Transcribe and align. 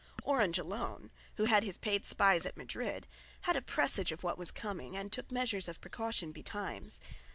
Orange 0.23 0.57
alone, 0.57 1.11
who 1.35 1.43
had 1.45 1.63
his 1.63 1.77
paid 1.77 2.07
spies 2.07 2.43
at 2.47 2.57
Madrid, 2.57 3.05
had 3.41 3.55
a 3.55 3.61
presage 3.61 4.11
of 4.11 4.23
what 4.23 4.35
was 4.39 4.49
coming 4.49 4.97
and 4.97 5.11
took 5.11 5.31
measures 5.31 5.67
of 5.67 5.79
precaution 5.79 6.31
betimes. 6.31 7.01